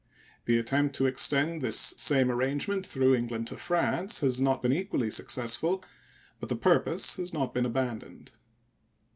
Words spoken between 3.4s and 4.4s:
to France